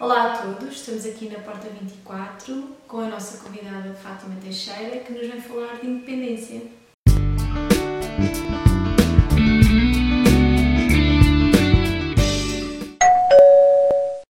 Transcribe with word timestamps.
Olá 0.00 0.32
a 0.32 0.38
todos, 0.38 0.74
estamos 0.74 1.06
aqui 1.06 1.28
na 1.28 1.38
Porta 1.40 1.68
24 1.68 2.68
com 2.88 2.98
a 2.98 3.06
nossa 3.06 3.42
convidada 3.44 3.94
Fátima 3.94 4.34
Teixeira 4.42 4.98
que 4.98 5.12
nos 5.12 5.26
vem 5.26 5.40
falar 5.40 5.78
de 5.80 5.86
independência. 5.86 6.62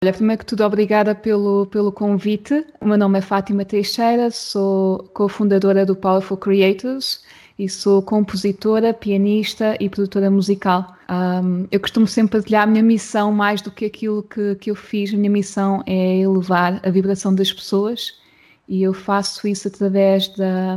Olha, 0.03 0.13
primeiro 0.13 0.41
que 0.41 0.47
tudo, 0.47 0.65
obrigada 0.65 1.15
pelo, 1.15 1.67
pelo 1.67 1.93
convite. 1.93 2.67
O 2.81 2.87
meu 2.87 2.99
nome 2.99 3.21
é 3.21 3.23
Fátima 3.23 3.65
Teixeira, 3.65 4.31
sou 4.33 5.05
cofundadora 5.15 5.87
do 5.87 5.95
Powerful 5.95 6.37
Creators 6.37 7.23
e 7.63 7.69
sou 7.69 8.03
compositora, 8.03 8.93
pianista 8.93 9.77
e 9.79 9.89
produtora 9.89 10.29
musical. 10.29 10.97
Um, 11.09 11.69
eu 11.71 11.79
costumo 11.79 12.09
sempre 12.09 12.33
partilhar 12.33 12.65
a 12.65 12.67
minha 12.67 12.83
missão 12.83 13.31
mais 13.31 13.63
do 13.63 13.71
que 13.71 13.85
aquilo 13.85 14.25
que, 14.25 14.57
que 14.57 14.69
eu 14.73 14.75
fiz. 14.75 15.15
A 15.15 15.17
minha 15.17 15.31
missão 15.31 15.81
é 15.87 16.19
elevar 16.19 16.81
a 16.85 16.91
vibração 16.91 17.33
das 17.33 17.53
pessoas 17.53 18.21
e 18.69 18.83
eu 18.83 18.93
faço 18.93 19.47
isso 19.47 19.69
através 19.69 20.27
da, 20.37 20.77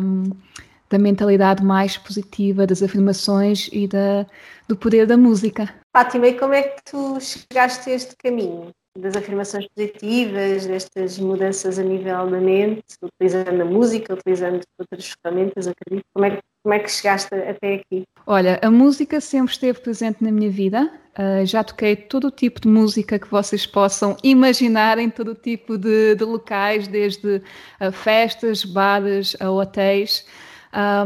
da 0.88 1.00
mentalidade 1.00 1.64
mais 1.64 1.98
positiva, 1.98 2.68
das 2.68 2.84
afirmações 2.84 3.68
e 3.74 3.88
da, 3.88 4.28
do 4.68 4.76
poder 4.76 5.08
da 5.08 5.18
música. 5.18 5.68
Fátima, 5.92 6.28
e 6.28 6.38
como 6.38 6.54
é 6.54 6.62
que 6.62 6.84
tu 6.84 7.18
chegaste 7.20 7.90
a 7.90 7.94
este 7.94 8.16
caminho? 8.16 8.70
das 8.98 9.14
afirmações 9.18 9.68
positivas, 9.76 10.66
destas 10.66 11.20
mudanças 11.20 11.78
a 11.78 11.84
nível 11.84 12.30
da 12.30 12.40
mente, 12.40 12.82
utilizando 13.04 13.62
a 13.62 13.66
música, 13.66 14.14
utilizando 14.14 14.62
outras 14.80 15.14
ferramentas, 15.22 15.68
acredito. 15.68 16.06
Como 16.14 16.26
é, 16.26 16.38
que, 16.38 16.42
como 16.66 16.74
é 16.74 16.80
que 16.80 16.90
chegaste 16.90 17.36
até 17.36 17.76
aqui? 17.76 18.08
Olha, 18.26 18.60
a 18.60 18.72
música 18.72 19.22
sempre 19.22 19.54
esteve 19.54 19.80
presente 19.80 20.24
na 20.24 20.32
minha 20.32 20.50
vida. 20.50 20.90
Uh, 21.14 21.46
já 21.46 21.64
toquei 21.64 21.96
todo 21.96 22.30
o 22.30 22.32
tipo 22.32 22.60
de 22.60 22.68
música 22.68 23.20
que 23.20 23.30
vocês 23.30 23.68
possam 23.68 24.18
imaginar 24.24 24.98
em 24.98 25.08
todo 25.08 25.34
o 25.34 25.36
tipo 25.36 25.78
de, 25.78 26.16
de 26.16 26.24
locais, 26.24 26.88
desde 26.88 27.36
uh, 27.80 27.92
festas, 27.92 28.66
bares, 28.66 29.38
a 29.40 29.52
hotéis, 29.52 30.26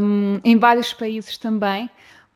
um, 0.02 0.40
em 0.46 0.58
vários 0.58 0.94
países 0.94 1.38
também 1.38 1.90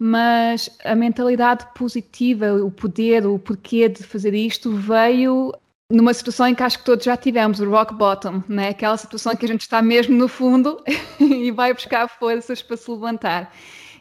mas 0.06 0.70
a 0.84 0.96
mentalidade 0.96 1.66
positiva, 1.76 2.52
o 2.56 2.70
poder, 2.70 3.26
o 3.26 3.40
porquê 3.40 3.88
de 3.88 4.04
fazer 4.04 4.34
isto 4.34 4.76
veio 4.76 5.54
numa 5.90 6.14
situação 6.14 6.48
em 6.48 6.56
que 6.56 6.64
acho 6.64 6.80
que 6.80 6.86
todos 6.86 7.06
já 7.06 7.16
tivemos, 7.18 7.60
o 7.60 7.70
rock 7.70 7.94
bottom, 7.94 8.44
né? 8.48 8.70
aquela 8.70 8.98
situação 8.98 9.34
em 9.34 9.36
que 9.36 9.46
a 9.46 9.48
gente 9.48 9.62
está 9.62 9.82
mesmo 9.82 10.16
no 10.16 10.28
fundo 10.28 10.82
e 11.20 11.52
vai 11.52 11.74
buscar 11.74 12.08
forças 12.08 12.62
para 12.62 12.78
se 12.78 12.90
levantar. 12.90 13.54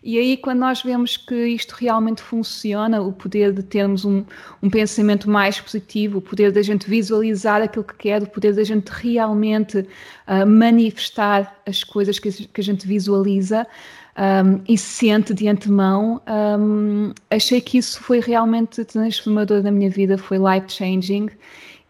E 0.05 0.19
aí, 0.19 0.37
quando 0.37 0.59
nós 0.59 0.83
vemos 0.83 1.17
que 1.17 1.47
isto 1.47 1.77
realmente 1.79 2.21
funciona, 2.21 3.01
o 3.01 3.13
poder 3.13 3.53
de 3.53 3.63
termos 3.63 4.05
um, 4.05 4.25
um 4.61 4.69
pensamento 4.69 5.31
mais 5.31 5.61
positivo, 5.61 6.19
o 6.19 6.21
poder 6.21 6.51
da 6.51 6.61
gente 6.61 6.91
visualizar 6.91 7.63
aquilo 7.63 7.85
que 7.85 7.95
quer, 7.95 8.21
o 8.21 8.27
poder 8.27 8.53
da 8.53 8.65
gente 8.65 8.89
realmente 8.89 9.79
uh, 9.79 10.45
manifestar 10.45 11.63
as 11.65 11.85
coisas 11.85 12.19
que, 12.19 12.33
que 12.49 12.61
a 12.61 12.65
gente 12.65 12.85
visualiza, 12.85 13.65
um, 14.17 14.61
e 14.69 14.77
sente 14.77 15.33
de 15.33 15.49
antemão, 15.49 16.21
um, 16.59 17.13
achei 17.31 17.61
que 17.61 17.79
isso 17.79 18.01
foi 18.01 18.21
realmente 18.21 18.85
transformador 18.85 19.63
na 19.63 19.71
minha 19.71 19.89
vida, 19.89 20.19
foi 20.19 20.39
life-changing. 20.39 21.29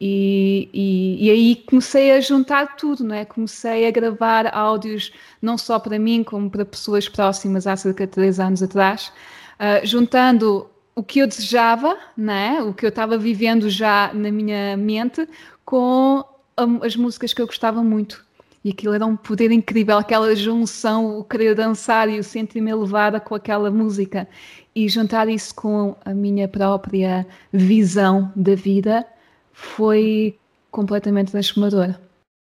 E, 0.04 0.68
e, 0.72 1.26
e, 1.26 1.30
aí 1.30 1.56
comecei 1.64 2.10
a 2.10 2.20
juntar 2.20 2.74
tudo, 2.74 3.04
não 3.04 3.14
é? 3.14 3.24
Comecei 3.24 3.86
a 3.86 3.90
gravar 3.92 4.52
áudios 4.52 5.12
não 5.40 5.56
só 5.56 5.78
para 5.78 5.96
mim, 5.96 6.24
como 6.24 6.50
para 6.50 6.64
pessoas 6.64 7.08
próximas 7.08 7.68
há 7.68 7.76
cerca 7.76 8.04
de 8.04 8.12
três 8.12 8.40
anos 8.40 8.64
atrás, 8.64 9.12
uh, 9.60 9.86
juntando 9.86 10.68
o 10.96 11.04
que 11.04 11.20
eu 11.20 11.26
desejava, 11.28 11.96
não 12.16 12.34
é? 12.34 12.60
O 12.60 12.74
que 12.74 12.84
eu 12.84 12.88
estava 12.88 13.16
vivendo 13.16 13.70
já 13.70 14.10
na 14.12 14.32
minha 14.32 14.76
mente, 14.76 15.24
com 15.64 16.24
as 16.82 16.96
músicas 16.96 17.32
que 17.32 17.40
eu 17.40 17.46
gostava 17.46 17.80
muito 17.80 18.24
e 18.64 18.70
aquilo 18.70 18.94
era 18.94 19.06
um 19.06 19.16
poder 19.16 19.50
incrível, 19.52 19.98
aquela 19.98 20.34
junção, 20.34 21.18
o 21.18 21.24
querer 21.24 21.54
dançar 21.54 22.08
e 22.08 22.18
o 22.18 22.24
sentir-me 22.24 22.70
elevada 22.70 23.20
com 23.20 23.34
aquela 23.34 23.70
música 23.70 24.28
e 24.74 24.88
juntar 24.88 25.28
isso 25.28 25.54
com 25.54 25.96
a 26.04 26.12
minha 26.12 26.48
própria 26.48 27.26
visão 27.52 28.32
da 28.34 28.54
vida 28.54 29.06
foi 29.62 30.38
completamente 30.70 31.32
transformador. 31.32 31.94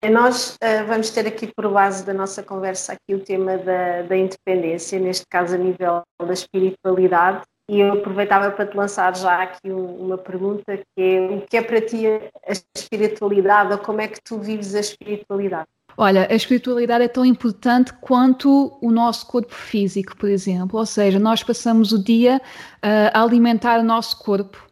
Nós 0.09 0.55
uh, 0.63 0.87
vamos 0.87 1.09
ter 1.09 1.27
aqui 1.27 1.51
por 1.53 1.69
base 1.69 2.05
da 2.05 2.13
nossa 2.13 2.41
conversa 2.41 2.93
aqui 2.93 3.13
o 3.13 3.19
tema 3.19 3.57
da, 3.57 4.03
da 4.03 4.15
independência, 4.15 4.97
neste 4.97 5.25
caso 5.29 5.55
a 5.55 5.57
nível 5.57 6.03
da 6.17 6.33
espiritualidade, 6.33 7.41
e 7.69 7.81
eu 7.81 7.93
aproveitava 7.93 8.49
para 8.49 8.65
te 8.65 8.75
lançar 8.75 9.15
já 9.15 9.43
aqui 9.43 9.69
um, 9.71 10.05
uma 10.05 10.17
pergunta 10.17 10.77
que 10.77 11.01
é 11.01 11.21
o 11.21 11.41
que 11.41 11.57
é 11.57 11.61
para 11.61 11.81
ti 11.81 12.07
a 12.07 12.51
espiritualidade 12.75 13.73
ou 13.73 13.77
como 13.77 13.99
é 14.01 14.07
que 14.07 14.19
tu 14.23 14.39
vives 14.39 14.73
a 14.73 14.79
espiritualidade? 14.79 15.67
Olha, 15.97 16.27
a 16.31 16.33
espiritualidade 16.33 17.03
é 17.03 17.07
tão 17.09 17.25
importante 17.25 17.91
quanto 17.99 18.77
o 18.81 18.89
nosso 18.89 19.27
corpo 19.27 19.53
físico, 19.53 20.15
por 20.15 20.29
exemplo. 20.29 20.79
Ou 20.79 20.85
seja, 20.85 21.19
nós 21.19 21.43
passamos 21.43 21.91
o 21.91 22.01
dia 22.01 22.41
uh, 22.77 23.11
a 23.13 23.21
alimentar 23.21 23.81
o 23.81 23.83
nosso 23.83 24.17
corpo. 24.23 24.68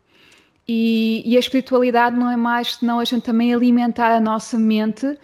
E, 0.67 1.23
e, 1.25 1.38
a 1.38 1.39
espiritualidade 1.39 2.17
não 2.17 2.29
é 2.29 2.35
mais 2.35 2.75
senão 2.75 3.00
a 3.00 3.05
gente 3.05 3.23
também 3.23 3.53
alimentar 3.53 4.13
a 4.13 4.19
nossa 4.19 4.59
mente 4.59 5.05
uh, 5.05 5.17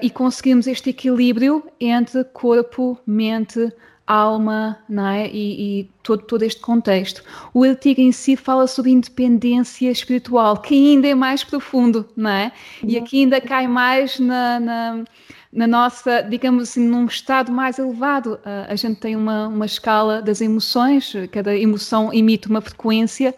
e 0.00 0.08
conseguirmos 0.08 0.66
este 0.66 0.90
equilíbrio 0.90 1.62
entre 1.78 2.24
corpo, 2.24 2.98
mente, 3.06 3.70
alma 4.06 4.78
não 4.88 5.06
é? 5.06 5.28
e, 5.28 5.80
e 5.80 5.90
todo, 6.02 6.22
todo 6.22 6.42
este 6.42 6.60
contexto. 6.62 7.22
O 7.52 7.64
artigo 7.64 8.00
em 8.00 8.10
si 8.10 8.34
fala 8.34 8.66
sobre 8.66 8.90
independência 8.90 9.90
espiritual, 9.90 10.56
que 10.56 10.74
ainda 10.74 11.06
é 11.06 11.14
mais 11.14 11.44
profundo, 11.44 12.08
não 12.16 12.30
é? 12.30 12.50
E 12.82 12.96
uhum. 12.96 13.02
aqui 13.02 13.20
ainda 13.20 13.40
cai 13.42 13.68
mais 13.68 14.18
na, 14.18 14.58
na 14.58 15.04
na 15.50 15.66
nossa, 15.66 16.20
digamos 16.20 16.64
assim, 16.64 16.86
num 16.86 17.06
estado 17.06 17.50
mais 17.50 17.78
elevado. 17.78 18.38
a 18.68 18.76
gente 18.76 19.00
tem 19.00 19.16
uma, 19.16 19.48
uma 19.48 19.64
escala 19.64 20.20
das 20.20 20.42
emoções, 20.42 21.14
cada 21.32 21.56
emoção 21.56 22.12
emite 22.12 22.48
uma 22.48 22.60
frequência 22.60 23.34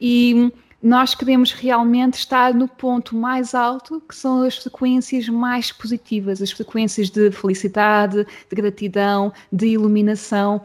e 0.00 0.50
nós 0.82 1.14
queremos 1.14 1.52
realmente 1.52 2.14
estar 2.14 2.54
no 2.54 2.66
ponto 2.66 3.14
mais 3.16 3.54
alto, 3.54 4.00
que 4.08 4.14
são 4.14 4.42
as 4.42 4.56
frequências 4.56 5.28
mais 5.28 5.70
positivas, 5.70 6.40
as 6.40 6.50
frequências 6.50 7.10
de 7.10 7.30
felicidade, 7.30 8.24
de 8.24 8.56
gratidão, 8.56 9.32
de 9.52 9.68
iluminação. 9.68 10.62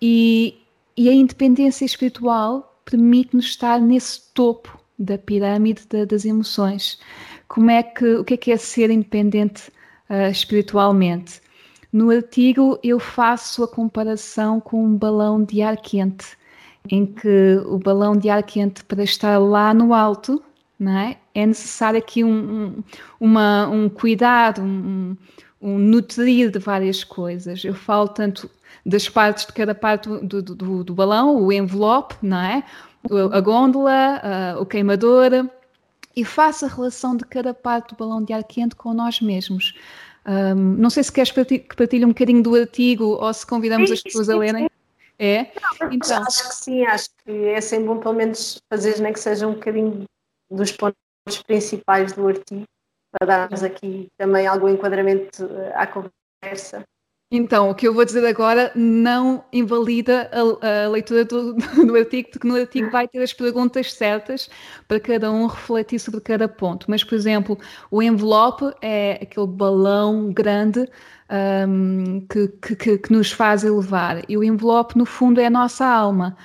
E, 0.00 0.58
e 0.96 1.08
a 1.08 1.12
independência 1.12 1.84
espiritual 1.84 2.78
permite-nos 2.84 3.46
estar 3.46 3.80
nesse 3.80 4.20
topo 4.34 4.78
da 4.98 5.16
pirâmide 5.16 5.86
de, 5.88 6.04
das 6.04 6.24
emoções. 6.24 7.00
Como 7.48 7.70
é 7.70 7.82
que, 7.82 8.16
o 8.16 8.24
que 8.24 8.34
é, 8.34 8.36
que 8.36 8.52
é 8.52 8.56
ser 8.56 8.90
independente 8.90 9.72
uh, 10.08 10.30
espiritualmente. 10.30 11.40
No 11.92 12.10
artigo 12.10 12.78
eu 12.82 12.98
faço 12.98 13.62
a 13.62 13.68
comparação 13.68 14.60
com 14.60 14.84
um 14.84 14.96
balão 14.96 15.42
de 15.44 15.62
ar 15.62 15.76
quente, 15.76 16.36
em 16.90 17.06
que 17.06 17.60
o 17.66 17.78
balão 17.78 18.16
de 18.16 18.28
ar 18.28 18.42
quente 18.42 18.84
para 18.84 19.02
estar 19.02 19.38
lá 19.38 19.72
no 19.72 19.94
alto, 19.94 20.42
não 20.78 20.96
é? 20.96 21.16
é 21.34 21.46
necessário 21.46 21.98
aqui 21.98 22.22
um, 22.22 22.30
um, 22.30 22.84
uma, 23.18 23.66
um 23.68 23.88
cuidado, 23.88 24.62
um, 24.62 25.16
um 25.60 25.78
nutrir 25.78 26.50
de 26.50 26.58
várias 26.58 27.02
coisas. 27.02 27.64
Eu 27.64 27.74
falo 27.74 28.08
tanto 28.08 28.50
das 28.84 29.08
partes 29.08 29.46
de 29.46 29.52
cada 29.52 29.74
parte 29.74 30.08
do, 30.08 30.42
do, 30.42 30.84
do 30.84 30.94
balão, 30.94 31.36
o 31.36 31.52
envelope, 31.52 32.14
não 32.22 32.38
é? 32.38 32.64
A 33.32 33.40
gôndola, 33.40 34.56
uh, 34.56 34.62
o 34.62 34.66
queimador, 34.66 35.48
e 36.16 36.24
faço 36.24 36.64
a 36.64 36.68
relação 36.68 37.16
de 37.16 37.24
cada 37.24 37.52
parte 37.52 37.94
do 37.94 37.96
balão 37.96 38.22
de 38.22 38.32
ar 38.32 38.44
quente 38.44 38.76
com 38.76 38.94
nós 38.94 39.20
mesmos. 39.20 39.74
Um, 40.26 40.54
não 40.54 40.88
sei 40.88 41.02
se 41.02 41.12
queres 41.12 41.30
que 41.30 41.60
partilhe 41.76 42.04
um 42.04 42.08
bocadinho 42.08 42.42
do 42.42 42.54
artigo 42.54 43.04
ou 43.04 43.32
se 43.32 43.46
convidamos 43.46 43.88
sim, 43.88 43.94
as 43.94 44.02
pessoas 44.02 44.26
sim, 44.26 44.32
a 44.32 44.36
lerem. 44.36 44.70
É? 45.18 45.44
Não, 45.60 45.92
então. 45.92 46.22
Acho 46.26 46.48
que 46.48 46.54
sim, 46.56 46.84
acho 46.84 47.08
que 47.24 47.46
é 47.46 47.60
sempre 47.60 47.86
bom 47.86 48.00
pelo 48.00 48.14
menos 48.14 48.58
fazer 48.68 48.98
nem 49.00 49.12
que 49.12 49.20
seja 49.20 49.46
um 49.46 49.54
bocadinho 49.54 50.04
dos 50.50 50.72
pontos 50.72 50.96
principais 51.46 52.12
do 52.12 52.26
artigo, 52.26 52.64
para 53.12 53.26
darmos 53.26 53.62
aqui 53.62 54.08
também 54.18 54.46
algum 54.46 54.68
enquadramento 54.68 55.44
eh, 55.44 55.72
à 55.74 55.86
conversa. 55.86 56.84
Então, 57.30 57.70
o 57.70 57.74
que 57.74 57.88
eu 57.88 57.92
vou 57.92 58.04
dizer 58.04 58.24
agora 58.26 58.70
não 58.76 59.44
invalida 59.52 60.30
a, 60.32 60.84
a 60.84 60.88
leitura 60.88 61.24
do, 61.24 61.54
do, 61.54 61.96
artigo, 61.96 62.30
porque 62.30 62.46
no 62.46 62.54
artigo 62.54 62.90
vai 62.90 63.08
ter 63.08 63.22
as 63.22 63.32
perguntas 63.32 63.92
certas 63.92 64.48
para 64.86 65.00
cada 65.00 65.32
um 65.32 65.46
refletir 65.46 65.98
sobre 65.98 66.20
cada 66.20 66.46
ponto. 66.46 66.88
Mas, 66.88 67.02
por 67.02 67.14
exemplo, 67.14 67.58
o 67.90 68.02
envelope 68.02 68.72
é 68.80 69.18
aquele 69.22 69.48
balão 69.48 70.32
grande 70.32 70.88
um, 71.68 72.24
que, 72.28 72.76
que, 72.76 72.98
que 72.98 73.12
nos 73.12 73.32
faz 73.32 73.64
elevar, 73.64 74.22
e 74.28 74.36
o 74.36 74.44
envelope, 74.44 74.96
no 74.96 75.06
fundo, 75.06 75.40
é 75.40 75.46
a 75.46 75.50
nossa 75.50 75.84
alma 75.84 76.36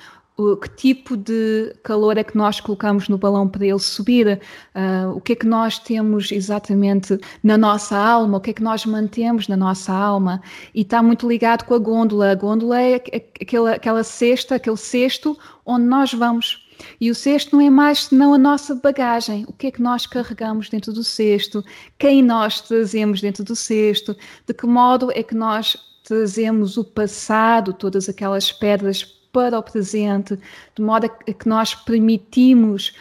que 0.60 0.68
tipo 0.68 1.16
de 1.16 1.74
calor 1.82 2.16
é 2.16 2.24
que 2.24 2.36
nós 2.36 2.60
colocamos 2.60 3.08
no 3.08 3.18
balão 3.18 3.48
para 3.48 3.66
ele 3.66 3.78
subir, 3.78 4.40
uh, 4.74 5.10
o 5.16 5.20
que 5.20 5.32
é 5.32 5.36
que 5.36 5.46
nós 5.46 5.78
temos 5.78 6.30
exatamente 6.32 7.18
na 7.42 7.58
nossa 7.58 7.96
alma, 7.96 8.38
o 8.38 8.40
que 8.40 8.50
é 8.50 8.52
que 8.52 8.62
nós 8.62 8.86
mantemos 8.86 9.48
na 9.48 9.56
nossa 9.56 9.92
alma, 9.92 10.40
e 10.74 10.82
está 10.82 11.02
muito 11.02 11.28
ligado 11.28 11.64
com 11.64 11.74
a 11.74 11.78
gôndola. 11.78 12.30
A 12.30 12.34
gôndola 12.34 12.80
é 12.80 12.94
aquela, 13.40 13.72
aquela 13.72 14.04
cesta, 14.04 14.54
aquele 14.56 14.76
cesto 14.76 15.38
onde 15.64 15.84
nós 15.84 16.12
vamos. 16.12 16.66
E 17.00 17.10
o 17.10 17.14
cesto 17.14 17.54
não 17.54 17.62
é 17.64 17.68
mais 17.68 18.04
senão 18.04 18.32
a 18.32 18.38
nossa 18.38 18.74
bagagem. 18.74 19.44
O 19.46 19.52
que 19.52 19.66
é 19.66 19.70
que 19.70 19.82
nós 19.82 20.06
carregamos 20.06 20.70
dentro 20.70 20.92
do 20.92 21.04
cesto? 21.04 21.62
Quem 21.98 22.22
nós 22.22 22.60
trazemos 22.60 23.20
dentro 23.20 23.44
do 23.44 23.54
cesto? 23.54 24.16
De 24.46 24.54
que 24.54 24.66
modo 24.66 25.10
é 25.12 25.22
que 25.22 25.34
nós 25.34 25.76
trazemos 26.02 26.76
o 26.76 26.84
passado, 26.84 27.72
todas 27.72 28.08
aquelas 28.08 28.50
pedras 28.50 29.19
para 29.32 29.58
o 29.58 29.62
presente, 29.62 30.38
de 30.74 30.82
modo 30.82 31.06
a 31.06 31.08
que 31.08 31.48
nós 31.48 31.74
permitimos 31.74 32.94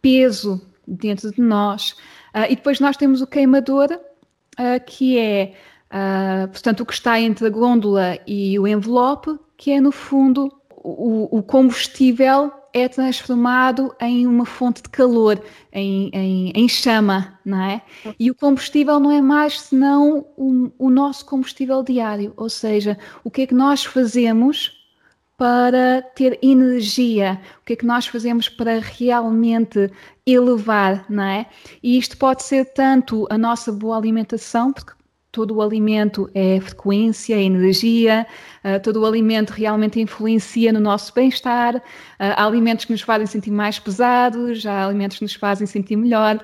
peso 0.00 0.60
dentro 0.86 1.30
de 1.32 1.40
nós. 1.40 1.92
Uh, 2.34 2.50
e 2.50 2.56
depois 2.56 2.80
nós 2.80 2.96
temos 2.96 3.22
o 3.22 3.26
queimador, 3.26 3.88
uh, 3.92 4.84
que 4.86 5.18
é, 5.18 5.54
uh, 5.90 6.48
portanto, 6.48 6.80
o 6.80 6.86
que 6.86 6.92
está 6.92 7.20
entre 7.20 7.46
a 7.46 7.50
gôndola 7.50 8.18
e 8.26 8.58
o 8.58 8.66
envelope, 8.66 9.38
que 9.56 9.70
é, 9.70 9.80
no 9.80 9.92
fundo, 9.92 10.52
o, 10.70 11.38
o 11.38 11.42
combustível 11.42 12.52
é 12.74 12.88
transformado 12.88 13.94
em 14.00 14.26
uma 14.26 14.44
fonte 14.44 14.82
de 14.82 14.88
calor, 14.88 15.40
em, 15.72 16.10
em, 16.12 16.52
em, 16.56 16.68
chama, 16.68 17.38
não 17.44 17.62
é? 17.62 17.80
E 18.18 18.32
o 18.32 18.34
combustível 18.34 18.98
não 18.98 19.12
é 19.12 19.22
mais 19.22 19.60
senão 19.60 20.26
o, 20.36 20.72
o 20.76 20.90
nosso 20.90 21.24
combustível 21.24 21.84
diário, 21.84 22.32
ou 22.36 22.50
seja, 22.50 22.98
o 23.22 23.30
que 23.30 23.42
é 23.42 23.46
que 23.46 23.54
nós 23.54 23.84
fazemos 23.84 24.83
para 25.36 26.02
ter 26.14 26.38
energia, 26.42 27.40
o 27.60 27.64
que 27.64 27.72
é 27.72 27.76
que 27.76 27.86
nós 27.86 28.06
fazemos 28.06 28.48
para 28.48 28.78
realmente 28.78 29.90
elevar, 30.24 31.04
não 31.08 31.24
é? 31.24 31.46
E 31.82 31.98
isto 31.98 32.16
pode 32.16 32.42
ser 32.44 32.66
tanto 32.66 33.26
a 33.28 33.36
nossa 33.36 33.72
boa 33.72 33.96
alimentação, 33.96 34.72
porque 34.72 34.92
todo 35.32 35.56
o 35.56 35.60
alimento 35.60 36.30
é 36.32 36.60
frequência, 36.60 37.34
é 37.34 37.42
energia, 37.42 38.24
uh, 38.64 38.80
todo 38.80 39.00
o 39.00 39.06
alimento 39.06 39.50
realmente 39.50 40.00
influencia 40.00 40.72
no 40.72 40.78
nosso 40.78 41.12
bem-estar. 41.12 41.74
Uh, 41.76 41.80
há 42.18 42.46
alimentos 42.46 42.84
que 42.84 42.92
nos 42.92 43.02
fazem 43.02 43.26
sentir 43.26 43.50
mais 43.50 43.80
pesados, 43.80 44.64
há 44.64 44.86
alimentos 44.86 45.18
que 45.18 45.24
nos 45.24 45.34
fazem 45.34 45.66
sentir 45.66 45.96
melhor, 45.96 46.40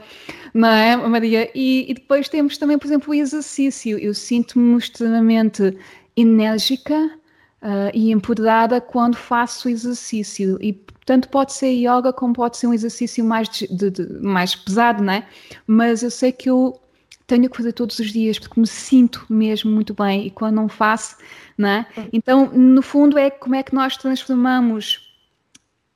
não 0.53 0.69
é, 0.69 0.97
Maria? 0.97 1.49
E, 1.55 1.89
e 1.89 1.95
depois 1.95 2.29
temos 2.29 2.59
também, 2.59 2.77
por 2.77 2.89
exemplo, 2.89 3.13
o 3.13 3.15
exercício. 3.15 3.97
Eu 3.97 4.13
sinto-me 4.13 4.77
extremamente 4.77 5.79
enérgica 6.17 7.20
uh, 7.63 7.91
e 7.93 8.11
empoderada 8.11 8.81
quando 8.81 9.17
faço 9.17 9.69
exercício. 9.69 10.59
E 10.61 10.73
tanto 11.05 11.29
pode 11.29 11.53
ser 11.53 11.71
yoga 11.71 12.13
como 12.13 12.35
pode 12.35 12.57
ser 12.57 12.67
um 12.67 12.75
exercício 12.75 13.25
mais, 13.25 13.49
de, 13.49 13.67
de, 13.67 13.91
de, 13.91 14.23
mais 14.23 14.55
pesado, 14.55 15.03
não 15.03 15.13
é? 15.13 15.27
Mas 15.67 16.03
eu 16.03 16.11
sei 16.11 16.33
que 16.33 16.49
eu 16.49 16.81
tenho 17.27 17.49
que 17.49 17.57
fazer 17.57 17.73
todos 17.73 17.99
os 17.99 18.13
dias 18.13 18.39
porque 18.39 18.59
me 18.59 18.67
sinto 18.67 19.25
mesmo 19.29 19.71
muito 19.71 19.95
bem 19.95 20.27
e 20.27 20.31
quando 20.31 20.57
não 20.57 20.69
faço, 20.69 21.17
não 21.57 21.69
é? 21.69 21.87
Então, 22.13 22.47
no 22.53 22.83
fundo, 22.83 23.17
é 23.17 23.31
como 23.31 23.55
é 23.55 23.63
que 23.63 23.75
nós 23.75 23.97
transformamos 23.97 25.09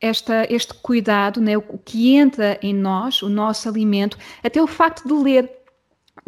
esta, 0.00 0.46
este 0.50 0.74
cuidado, 0.74 1.40
né, 1.40 1.56
o 1.56 1.78
que 1.78 2.14
entra 2.14 2.58
em 2.62 2.74
nós, 2.74 3.22
o 3.22 3.28
nosso 3.28 3.68
alimento, 3.68 4.18
até 4.42 4.62
o 4.62 4.66
facto 4.66 5.06
de 5.08 5.14
ler. 5.14 5.50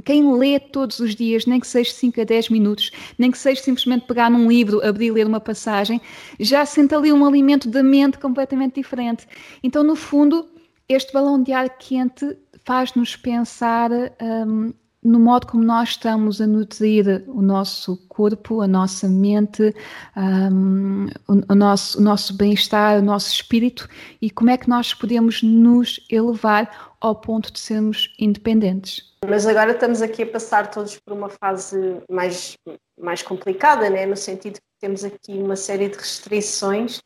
Quem 0.06 0.32
lê 0.38 0.60
todos 0.60 1.00
os 1.00 1.16
dias, 1.16 1.46
nem 1.46 1.58
que 1.58 1.66
seja 1.66 1.92
5 1.92 2.20
a 2.20 2.24
10 2.24 2.48
minutos, 2.50 2.92
nem 3.18 3.28
que 3.28 3.36
seja 3.36 3.60
simplesmente 3.60 4.06
pegar 4.06 4.30
num 4.30 4.48
livro, 4.48 4.80
abrir 4.86 5.06
e 5.06 5.10
ler 5.10 5.26
uma 5.26 5.40
passagem, 5.40 6.00
já 6.38 6.64
sente 6.64 6.94
ali 6.94 7.12
um 7.12 7.26
alimento 7.26 7.68
da 7.68 7.82
mente 7.82 8.16
completamente 8.16 8.76
diferente. 8.76 9.26
Então, 9.64 9.82
no 9.82 9.96
fundo, 9.96 10.48
este 10.88 11.12
balão 11.12 11.42
de 11.42 11.52
ar 11.52 11.68
quente 11.76 12.38
faz-nos 12.64 13.16
pensar 13.16 13.90
um, 13.90 14.72
no 15.06 15.20
modo 15.20 15.46
como 15.46 15.62
nós 15.62 15.90
estamos 15.90 16.40
a 16.40 16.46
nutrir 16.46 17.24
o 17.28 17.40
nosso 17.40 17.96
corpo, 18.08 18.60
a 18.60 18.66
nossa 18.66 19.08
mente, 19.08 19.74
um, 20.16 21.06
o, 21.28 21.52
o, 21.52 21.54
nosso, 21.54 21.98
o 21.98 22.02
nosso 22.02 22.36
bem-estar, 22.36 22.98
o 22.98 23.02
nosso 23.02 23.32
espírito 23.32 23.88
e 24.20 24.28
como 24.30 24.50
é 24.50 24.56
que 24.56 24.68
nós 24.68 24.92
podemos 24.92 25.42
nos 25.42 26.04
elevar 26.10 26.96
ao 27.00 27.14
ponto 27.14 27.52
de 27.52 27.60
sermos 27.60 28.12
independentes. 28.18 29.14
Mas 29.28 29.46
agora 29.46 29.72
estamos 29.72 30.02
aqui 30.02 30.24
a 30.24 30.26
passar 30.26 30.70
todos 30.70 30.98
por 30.98 31.12
uma 31.12 31.28
fase 31.28 32.02
mais, 32.10 32.54
mais 33.00 33.22
complicada, 33.22 33.88
né? 33.88 34.06
no 34.06 34.16
sentido 34.16 34.54
que 34.54 34.80
temos 34.80 35.04
aqui 35.04 35.32
uma 35.32 35.56
série 35.56 35.88
de 35.88 35.96
restrições, 35.96 36.98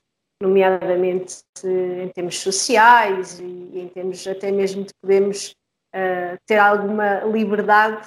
nomeadamente 0.42 1.42
em 1.64 2.08
termos 2.08 2.38
sociais 2.38 3.38
e 3.40 3.78
em 3.78 3.88
termos 3.88 4.26
até 4.26 4.50
mesmo 4.50 4.84
de 4.84 4.92
podermos 5.02 5.54
uh, 5.94 6.36
ter 6.46 6.58
alguma 6.58 7.20
liberdade. 7.20 8.06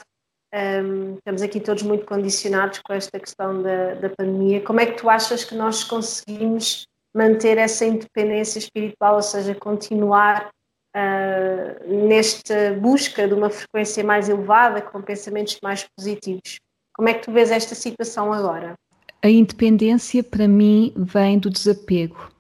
Um, 0.53 1.15
estamos 1.15 1.41
aqui 1.41 1.59
todos 1.59 1.83
muito 1.83 2.06
condicionados 2.06 2.80
com 2.80 2.94
esta 2.94 3.19
questão 3.19 3.62
da, 3.62 3.95
da 3.95 4.09
pandemia. 4.09 4.62
Como 4.62 4.80
é 4.80 4.85
que 4.85 4.97
tu 4.97 5.09
achas 5.09 5.44
que 5.44 5.56
nós 5.56 5.83
conseguimos 5.83 6.85
manter 7.15 7.57
essa 7.57 7.85
independência 7.85 8.59
espiritual, 8.59 9.15
ou 9.15 9.21
seja, 9.21 9.56
continuar 9.56 10.50
uh, 10.95 12.07
nesta 12.07 12.74
busca 12.74 13.27
de 13.27 13.33
uma 13.33 13.50
frequência 13.50 14.03
mais 14.03 14.29
elevada, 14.29 14.81
com 14.81 15.01
pensamentos 15.01 15.57
mais 15.62 15.86
positivos? 15.97 16.59
Como 16.95 17.09
é 17.09 17.13
que 17.13 17.24
tu 17.24 17.31
vês 17.31 17.50
esta 17.50 17.74
situação 17.74 18.31
agora? 18.31 18.75
A 19.21 19.29
independência, 19.29 20.24
para 20.24 20.47
mim, 20.47 20.94
vem 20.95 21.39
do 21.39 21.50
desapego. 21.50 22.32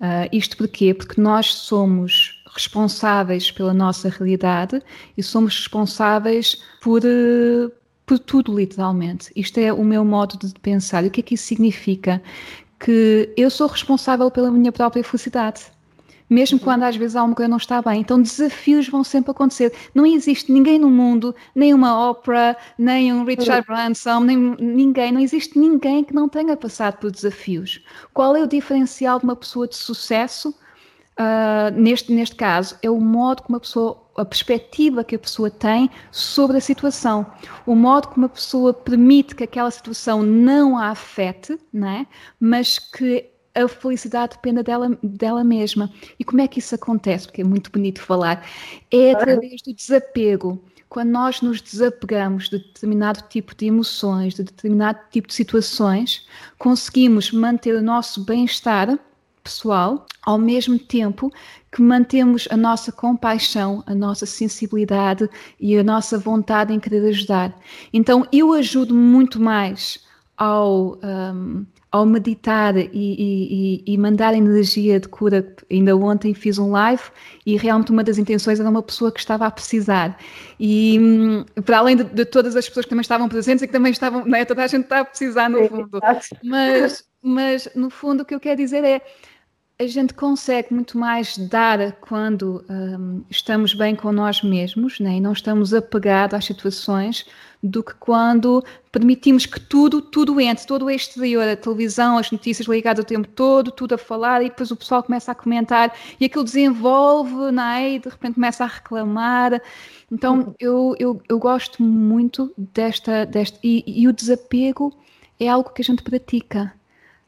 Uh, 0.00 0.28
isto 0.32 0.56
porquê? 0.56 0.92
Porque 0.92 1.20
nós 1.20 1.54
somos 1.54 2.42
responsáveis 2.54 3.50
pela 3.50 3.72
nossa 3.72 4.08
realidade 4.08 4.82
e 5.16 5.22
somos 5.22 5.56
responsáveis 5.56 6.62
por, 6.80 7.02
uh, 7.04 7.72
por 8.06 8.18
tudo, 8.18 8.56
literalmente. 8.56 9.30
Isto 9.34 9.58
é 9.58 9.72
o 9.72 9.84
meu 9.84 10.04
modo 10.04 10.38
de 10.38 10.52
pensar. 10.60 11.04
E 11.04 11.08
o 11.08 11.10
que 11.10 11.20
é 11.20 11.22
que 11.22 11.34
isso 11.34 11.46
significa? 11.46 12.22
Que 12.78 13.32
eu 13.36 13.50
sou 13.50 13.66
responsável 13.66 14.30
pela 14.30 14.50
minha 14.50 14.72
própria 14.72 15.02
felicidade 15.02 15.73
mesmo 16.28 16.58
quando 16.58 16.82
às 16.84 16.96
vezes 16.96 17.16
alguma 17.16 17.34
coisa 17.34 17.48
não 17.48 17.56
está 17.56 17.80
bem. 17.82 18.00
Então 18.00 18.20
desafios 18.20 18.88
vão 18.88 19.04
sempre 19.04 19.30
acontecer. 19.30 19.72
Não 19.94 20.06
existe 20.06 20.50
ninguém 20.52 20.78
no 20.78 20.90
mundo, 20.90 21.34
nem 21.54 21.74
uma 21.74 22.10
Oprah, 22.10 22.56
nem 22.78 23.12
um 23.12 23.24
Richard 23.24 23.66
Branson, 23.66 24.20
nem 24.20 24.36
ninguém, 24.36 25.12
não 25.12 25.20
existe 25.20 25.58
ninguém 25.58 26.04
que 26.04 26.14
não 26.14 26.28
tenha 26.28 26.56
passado 26.56 26.98
por 26.98 27.10
desafios. 27.10 27.82
Qual 28.12 28.34
é 28.36 28.42
o 28.42 28.46
diferencial 28.46 29.18
de 29.18 29.24
uma 29.24 29.36
pessoa 29.36 29.68
de 29.68 29.76
sucesso? 29.76 30.54
Uh, 31.16 31.70
neste, 31.78 32.12
neste 32.12 32.34
caso, 32.34 32.76
é 32.82 32.90
o 32.90 33.00
modo 33.00 33.44
como 33.44 33.56
a 33.56 33.60
pessoa, 33.60 34.04
a 34.16 34.24
perspectiva 34.24 35.04
que 35.04 35.14
a 35.14 35.18
pessoa 35.18 35.48
tem 35.48 35.88
sobre 36.10 36.56
a 36.56 36.60
situação, 36.60 37.24
o 37.64 37.76
modo 37.76 38.08
como 38.08 38.26
a 38.26 38.28
pessoa 38.28 38.74
permite 38.74 39.32
que 39.32 39.44
aquela 39.44 39.70
situação 39.70 40.24
não 40.24 40.76
a 40.76 40.88
afete, 40.88 41.56
não 41.72 41.86
é? 41.86 42.06
mas 42.40 42.80
que 42.80 43.30
a 43.54 43.68
felicidade 43.68 44.34
depende 44.34 44.62
dela, 44.62 44.98
dela 45.02 45.44
mesma. 45.44 45.90
E 46.18 46.24
como 46.24 46.40
é 46.40 46.48
que 46.48 46.58
isso 46.58 46.74
acontece? 46.74 47.26
Porque 47.26 47.42
é 47.42 47.44
muito 47.44 47.70
bonito 47.70 48.02
falar. 48.02 48.46
É 48.90 49.12
através 49.12 49.62
do 49.62 49.72
desapego. 49.72 50.62
Quando 50.88 51.10
nós 51.10 51.40
nos 51.40 51.60
desapegamos 51.60 52.48
de 52.48 52.58
determinado 52.58 53.22
tipo 53.28 53.54
de 53.54 53.66
emoções, 53.66 54.34
de 54.34 54.44
determinado 54.44 54.98
tipo 55.10 55.28
de 55.28 55.34
situações, 55.34 56.26
conseguimos 56.58 57.32
manter 57.32 57.74
o 57.74 57.82
nosso 57.82 58.24
bem-estar 58.24 58.98
pessoal, 59.42 60.06
ao 60.22 60.38
mesmo 60.38 60.78
tempo 60.78 61.30
que 61.70 61.82
mantemos 61.82 62.48
a 62.50 62.56
nossa 62.56 62.90
compaixão, 62.90 63.84
a 63.86 63.94
nossa 63.94 64.24
sensibilidade 64.24 65.28
e 65.60 65.76
a 65.76 65.84
nossa 65.84 66.18
vontade 66.18 66.72
em 66.72 66.80
querer 66.80 67.06
ajudar. 67.08 67.54
Então, 67.92 68.26
eu 68.32 68.52
ajudo 68.52 68.94
muito 68.94 69.40
mais 69.40 70.02
ao, 70.36 70.98
um, 71.02 71.66
ao 71.94 72.04
meditar 72.04 72.76
e, 72.76 72.88
e, 72.92 73.84
e, 73.86 73.96
mandar 73.96 74.34
energia 74.34 74.98
de 74.98 75.06
cura, 75.06 75.54
ainda 75.70 75.96
ontem 75.96 76.34
fiz 76.34 76.58
um 76.58 76.72
live 76.72 77.04
e 77.46 77.56
realmente 77.56 77.92
uma 77.92 78.02
das 78.02 78.18
intenções 78.18 78.58
era 78.58 78.68
uma 78.68 78.82
pessoa 78.82 79.12
que 79.12 79.20
estava 79.20 79.46
a 79.46 79.50
precisar. 79.52 80.18
E 80.58 80.98
hum, 81.00 81.44
para 81.64 81.78
além 81.78 81.94
de, 81.94 82.02
de, 82.02 82.24
todas 82.24 82.56
as 82.56 82.66
pessoas 82.66 82.84
que 82.84 82.90
também 82.90 83.02
estavam 83.02 83.28
presentes 83.28 83.62
e 83.62 83.68
que 83.68 83.72
também 83.72 83.92
estavam, 83.92 84.26
não 84.26 84.36
é? 84.36 84.44
toda 84.44 84.64
a 84.64 84.66
gente 84.66 84.82
está 84.82 85.02
a 85.02 85.04
precisar 85.04 85.48
no 85.48 85.68
fundo. 85.68 86.00
Mas, 86.42 87.04
mas 87.22 87.68
no 87.76 87.88
fundo 87.90 88.24
o 88.24 88.26
que 88.26 88.34
eu 88.34 88.40
quero 88.40 88.56
dizer 88.56 88.82
é 88.82 89.00
a 89.78 89.86
gente 89.86 90.14
consegue 90.14 90.74
muito 90.74 90.98
mais 90.98 91.38
dar 91.38 91.92
quando 92.00 92.64
um, 92.68 93.22
estamos 93.30 93.72
bem 93.72 93.94
com 93.94 94.10
nós 94.10 94.42
mesmos 94.42 94.98
né? 94.98 95.16
e 95.16 95.20
não 95.20 95.32
estamos 95.32 95.72
apegados 95.72 96.34
às 96.34 96.44
situações 96.44 97.24
do 97.64 97.82
que 97.82 97.94
quando 97.94 98.62
permitimos 98.92 99.46
que 99.46 99.58
tudo, 99.58 100.02
tudo 100.02 100.38
entre, 100.38 100.66
todo 100.66 100.84
o 100.84 100.90
exterior, 100.90 101.48
a 101.48 101.56
televisão, 101.56 102.18
as 102.18 102.30
notícias 102.30 102.68
ligadas 102.68 103.02
o 103.02 103.06
tempo 103.06 103.26
todo, 103.26 103.70
tudo 103.70 103.94
a 103.94 103.98
falar 103.98 104.42
e 104.42 104.50
depois 104.50 104.70
o 104.70 104.76
pessoal 104.76 105.02
começa 105.02 105.32
a 105.32 105.34
comentar 105.34 105.96
e 106.20 106.26
aquilo 106.26 106.44
desenvolve 106.44 107.50
né? 107.50 107.94
e 107.94 107.98
de 107.98 108.08
repente 108.10 108.34
começa 108.34 108.64
a 108.64 108.66
reclamar. 108.66 109.62
Então 110.12 110.54
eu, 110.60 110.94
eu, 110.98 111.22
eu 111.26 111.38
gosto 111.38 111.82
muito 111.82 112.52
desta, 112.56 113.24
desta 113.24 113.58
e, 113.64 113.82
e 113.86 114.06
o 114.06 114.12
desapego 114.12 114.94
é 115.40 115.48
algo 115.48 115.70
que 115.70 115.80
a 115.80 115.84
gente 115.84 116.02
pratica. 116.02 116.70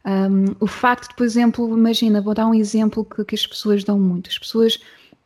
Um, 0.04 0.54
o 0.60 0.66
facto 0.66 1.08
de, 1.08 1.16
por 1.16 1.24
exemplo, 1.24 1.76
imagina, 1.76 2.20
vou 2.20 2.34
dar 2.34 2.46
um 2.46 2.54
exemplo 2.54 3.04
que, 3.04 3.24
que 3.24 3.34
as 3.34 3.46
pessoas 3.46 3.82
dão 3.82 3.98
muito. 3.98 4.28
As 4.28 4.38
pessoas 4.38 4.78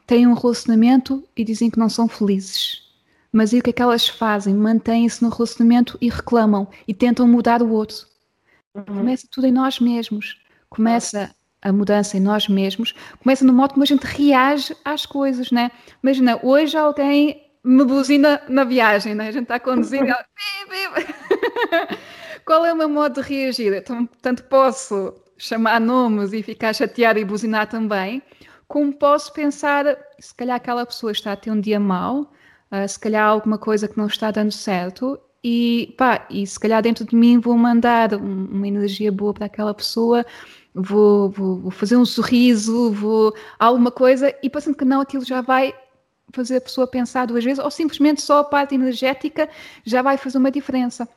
têm 0.07 0.27
um 0.27 0.35
relacionamento 0.35 1.23
e 1.37 1.45
dizem 1.45 1.69
que 1.69 1.79
não 1.79 1.89
são 1.89 2.07
felizes. 2.07 2.90
Mas 3.33 3.53
e 3.53 3.59
o 3.59 3.63
que 3.63 3.71
é 3.71 3.73
que 3.73 3.83
elas 3.83 4.09
fazem? 4.09 4.55
Mantêm-se 4.55 5.23
no 5.23 5.29
relacionamento 5.29 5.97
e 6.01 6.09
reclamam 6.09 6.69
e 6.87 6.95
tentam 6.95 7.27
mudar 7.27 7.63
o 7.63 7.71
outro. 7.71 8.07
Uhum. 8.75 8.85
Começa 8.85 9.27
tudo 9.31 9.47
em 9.47 9.53
nós 9.53 9.79
mesmos. 9.79 10.41
Começa 10.69 11.35
a 11.63 11.73
mudança 11.73 12.17
em 12.17 12.21
nós 12.21 12.49
mesmos, 12.49 12.95
começa 13.23 13.45
no 13.45 13.53
modo 13.53 13.75
como 13.75 13.83
a 13.83 13.87
gente 13.87 14.05
reage 14.05 14.75
às 14.85 15.05
coisas, 15.05 15.51
né? 15.51 15.71
Imagina, 16.03 16.41
hoje 16.43 16.77
alguém 16.77 17.51
me 17.63 17.85
buzina 17.85 18.41
na 18.49 18.65
viagem, 18.65 19.15
né? 19.15 19.29
A 19.29 19.33
gente 19.33 19.43
está 19.43 19.57
a 19.57 19.61
conduzir 19.61 20.01
e 20.03 20.07
Qual 22.45 22.65
é 22.65 22.73
o 22.73 22.77
meu 22.77 22.89
modo 22.89 23.21
de 23.21 23.29
reagir? 23.29 23.75
Então, 23.75 24.09
tanto 24.23 24.45
posso 24.45 25.15
chamar 25.37 25.81
nomes 25.81 26.33
e 26.33 26.43
ficar 26.43 26.75
chateada 26.75 27.21
e 27.21 27.25
buzinar 27.25 27.69
também, 27.69 28.23
como 28.67 28.93
posso 28.93 29.33
pensar, 29.33 29.85
se 30.19 30.35
calhar 30.35 30.57
aquela 30.57 30.87
pessoa 30.87 31.13
está 31.13 31.33
a 31.33 31.37
ter 31.37 31.51
um 31.51 31.61
dia 31.61 31.81
mau, 31.81 32.33
uh, 32.73 32.89
se 32.89 32.99
calhar 32.99 33.27
alguma 33.27 33.59
coisa 33.59 33.89
que 33.89 33.99
não 33.99 34.07
está 34.07 34.31
dando 34.31 34.53
certo, 34.53 35.19
e 35.43 35.95
pá, 35.97 36.27
e 36.31 36.47
se 36.47 36.59
calhar 36.61 36.83
dentro 36.83 37.05
de 37.05 37.17
mim 37.17 37.39
vou 37.39 37.57
mandar 37.57 38.15
um, 38.15 38.47
uma 38.47 38.69
energia 38.69 39.11
boa 39.11 39.33
para 39.33 39.47
aquela 39.47 39.73
pessoa, 39.75 40.25
vou, 40.75 41.31
vou, 41.31 41.57
vou, 41.61 41.71
fazer 41.71 41.97
um 41.97 42.05
sorriso, 42.05 42.93
vou 42.93 43.35
alguma 43.59 43.91
coisa, 43.91 44.35
e 44.43 44.51
passando 44.51 44.77
que 44.77 44.85
não, 44.85 45.01
aquilo 45.01 45.25
já 45.25 45.41
vai 45.41 45.75
fazer 46.33 46.57
a 46.59 46.61
pessoa 46.61 46.87
pensar 46.87 47.27
duas 47.27 47.45
vezes, 47.45 47.63
ou 47.63 47.71
simplesmente 47.71 48.23
só 48.23 48.41
a 48.41 48.45
parte 48.45 48.75
energética 48.75 49.49
já 49.85 50.03
vai 50.03 50.17
fazer 50.17 50.39
uma 50.39 50.51
diferença. 50.51 51.09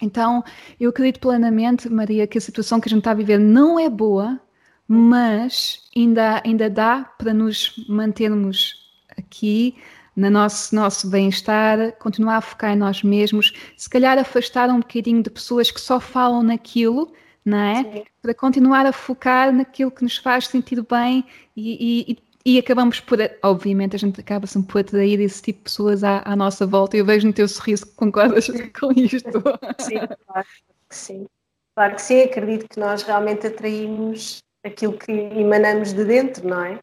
Então, 0.00 0.42
eu 0.80 0.90
acredito 0.90 1.20
plenamente, 1.20 1.88
Maria, 1.88 2.26
que 2.26 2.38
a 2.38 2.40
situação 2.40 2.80
que 2.80 2.88
a 2.88 2.90
gente 2.90 3.00
está 3.00 3.12
a 3.12 3.14
viver 3.14 3.38
não 3.38 3.78
é 3.78 3.88
boa, 3.88 4.40
mas 4.88 5.88
ainda, 5.96 6.42
ainda 6.44 6.68
dá 6.68 7.04
para 7.16 7.32
nos 7.32 7.86
mantermos 7.88 8.74
aqui 9.16 9.76
no 10.14 10.30
nosso, 10.30 10.74
nosso 10.74 11.08
bem-estar, 11.08 11.92
continuar 11.92 12.36
a 12.36 12.40
focar 12.40 12.72
em 12.72 12.76
nós 12.76 13.02
mesmos, 13.02 13.52
se 13.76 13.88
calhar 13.88 14.18
afastar 14.18 14.68
um 14.68 14.80
bocadinho 14.80 15.22
de 15.22 15.30
pessoas 15.30 15.70
que 15.70 15.80
só 15.80 15.98
falam 15.98 16.42
naquilo, 16.42 17.12
não 17.44 17.58
é? 17.58 17.82
Sim. 17.82 18.04
Para 18.20 18.34
continuar 18.34 18.86
a 18.86 18.92
focar 18.92 19.52
naquilo 19.52 19.90
que 19.90 20.02
nos 20.02 20.16
faz 20.16 20.46
sentir 20.46 20.80
bem 20.82 21.24
e, 21.56 22.12
e, 22.44 22.54
e 22.54 22.58
acabamos 22.58 23.00
por, 23.00 23.18
obviamente, 23.42 23.96
a 23.96 23.98
gente 23.98 24.20
acaba 24.20 24.46
sempre 24.46 24.70
por 24.70 24.80
atrair 24.80 25.20
esse 25.20 25.42
tipo 25.42 25.58
de 25.58 25.64
pessoas 25.64 26.04
à, 26.04 26.22
à 26.24 26.36
nossa 26.36 26.66
volta. 26.66 26.96
Eu 26.96 27.04
vejo 27.04 27.26
no 27.26 27.32
teu 27.32 27.48
sorriso 27.48 27.86
que 27.86 27.94
concordas 27.94 28.46
com 28.78 28.92
isto. 28.92 29.42
Sim, 29.78 29.98
claro 30.26 30.46
que 30.88 30.96
sim. 30.96 31.26
Claro 31.74 31.94
que 31.94 32.02
sim, 32.02 32.20
acredito 32.20 32.68
que 32.68 32.78
nós 32.78 33.02
realmente 33.02 33.46
atraímos 33.46 34.42
aquilo 34.64 34.92
que 34.92 35.10
emanamos 35.10 35.92
de 35.92 36.04
dentro, 36.04 36.46
não 36.46 36.62
é? 36.62 36.78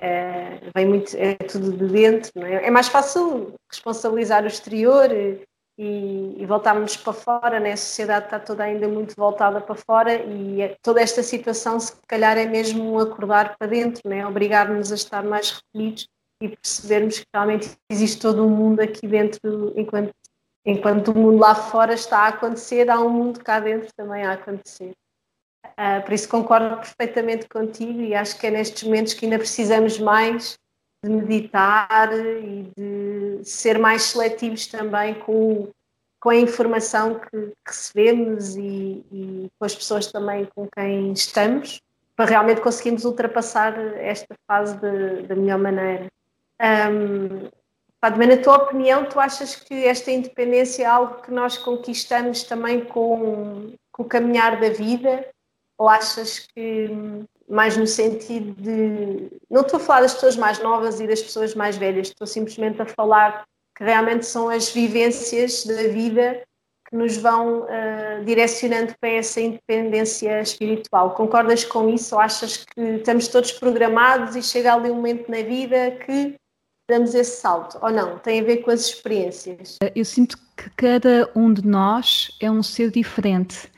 É 0.00 0.60
vem 0.74 0.86
muito, 0.86 1.16
é 1.16 1.34
tudo 1.34 1.72
de 1.72 1.92
dentro, 1.92 2.30
não 2.34 2.46
é? 2.46 2.66
É 2.66 2.70
mais 2.70 2.88
fácil 2.88 3.54
responsabilizar 3.70 4.44
o 4.44 4.46
exterior 4.46 5.10
e, 5.78 6.36
e 6.38 6.46
voltarmos 6.46 6.96
para 6.96 7.12
fora, 7.12 7.60
né? 7.60 7.72
a 7.72 7.76
sociedade 7.76 8.26
está 8.26 8.40
toda 8.40 8.64
ainda 8.64 8.88
muito 8.88 9.14
voltada 9.14 9.60
para 9.60 9.74
fora 9.74 10.14
e 10.24 10.62
é, 10.62 10.76
toda 10.82 11.02
esta 11.02 11.22
situação 11.22 11.78
se 11.78 11.94
calhar 12.08 12.38
é 12.38 12.46
mesmo 12.46 12.94
um 12.94 12.98
acordar 12.98 13.56
para 13.58 13.68
dentro, 13.68 14.08
né? 14.08 14.26
obrigar-nos 14.26 14.90
a 14.90 14.94
estar 14.94 15.22
mais 15.22 15.50
recolhidos 15.50 16.08
e 16.42 16.48
percebermos 16.48 17.18
que 17.18 17.26
realmente 17.34 17.70
existe 17.90 18.20
todo 18.20 18.44
um 18.44 18.50
mundo 18.50 18.80
aqui 18.80 19.06
dentro, 19.06 19.72
enquanto, 19.76 20.12
enquanto 20.64 21.08
o 21.08 21.18
mundo 21.18 21.38
lá 21.38 21.54
fora 21.54 21.94
está 21.94 22.20
a 22.20 22.28
acontecer, 22.28 22.90
há 22.90 23.00
um 23.00 23.10
mundo 23.10 23.40
cá 23.40 23.60
dentro 23.60 23.88
também 23.94 24.24
a 24.24 24.32
acontecer. 24.32 24.92
Uh, 25.72 26.02
por 26.04 26.12
isso 26.12 26.28
concordo 26.28 26.76
perfeitamente 26.76 27.48
contigo 27.48 28.00
e 28.00 28.14
acho 28.14 28.38
que 28.38 28.46
é 28.46 28.50
nestes 28.50 28.82
momentos 28.82 29.14
que 29.14 29.26
ainda 29.26 29.38
precisamos 29.38 29.98
mais 29.98 30.58
de 31.02 31.10
meditar 31.10 32.12
e 32.12 32.70
de 32.76 33.44
ser 33.44 33.78
mais 33.78 34.02
seletivos 34.02 34.66
também 34.66 35.14
com, 35.14 35.68
com 36.20 36.30
a 36.30 36.36
informação 36.36 37.20
que, 37.20 37.52
recebemos 37.66 38.56
e, 38.56 39.04
e, 39.12 39.50
com 39.58 39.64
as 39.64 39.74
pessoas 39.74 40.10
também 40.10 40.48
com 40.54 40.68
quem 40.68 41.12
estamos, 41.12 41.80
para 42.16 42.26
realmente 42.26 42.60
conseguirmos 42.60 43.04
ultrapassar 43.04 43.78
esta 43.98 44.34
fase 44.46 44.76
da 45.28 45.34
melhor 45.36 45.58
maneira. 45.58 46.06
Um, 46.60 47.48
na 48.02 48.36
tua 48.36 48.56
opinião, 48.56 49.04
tu 49.06 49.18
achas 49.18 49.56
que 49.56 49.84
esta 49.84 50.10
independência 50.10 50.84
é 50.84 50.86
algo 50.86 51.22
que 51.22 51.30
nós 51.30 51.58
conquistamos 51.58 52.44
também 52.44 52.84
com, 52.84 53.72
com 53.92 54.02
o 54.02 54.06
caminhar 54.06 54.60
da 54.60 54.70
vida? 54.70 55.26
Ou 55.78 55.88
achas 55.88 56.38
que 56.38 56.90
mais 57.48 57.76
no 57.76 57.86
sentido 57.86 58.54
de. 58.60 59.30
Não 59.50 59.62
estou 59.62 59.78
a 59.78 59.82
falar 59.82 60.00
das 60.02 60.14
pessoas 60.14 60.36
mais 60.36 60.58
novas 60.60 61.00
e 61.00 61.06
das 61.06 61.22
pessoas 61.22 61.54
mais 61.54 61.76
velhas, 61.76 62.08
estou 62.08 62.26
simplesmente 62.26 62.80
a 62.82 62.86
falar 62.86 63.44
que 63.76 63.84
realmente 63.84 64.26
são 64.26 64.48
as 64.48 64.70
vivências 64.70 65.64
da 65.64 65.88
vida 65.88 66.42
que 66.88 66.96
nos 66.96 67.16
vão 67.16 67.62
uh, 67.62 68.24
direcionando 68.24 68.94
para 69.00 69.10
essa 69.10 69.40
independência 69.40 70.40
espiritual. 70.40 71.14
Concordas 71.14 71.64
com 71.64 71.88
isso 71.88 72.14
ou 72.14 72.20
achas 72.20 72.58
que 72.58 72.80
estamos 72.80 73.28
todos 73.28 73.52
programados 73.52 74.36
e 74.36 74.42
chega 74.42 74.72
ali 74.72 74.90
um 74.90 74.96
momento 74.96 75.28
na 75.28 75.42
vida 75.42 75.90
que 76.04 76.36
damos 76.88 77.14
esse 77.14 77.40
salto? 77.40 77.78
Ou 77.82 77.90
não? 77.90 78.18
Tem 78.18 78.40
a 78.40 78.44
ver 78.44 78.58
com 78.58 78.70
as 78.70 78.82
experiências? 78.82 79.76
Eu 79.94 80.04
sinto 80.04 80.38
que 80.56 80.70
cada 80.76 81.30
um 81.34 81.52
de 81.52 81.66
nós 81.66 82.30
é 82.40 82.50
um 82.50 82.62
ser 82.62 82.90
diferente 82.90 83.68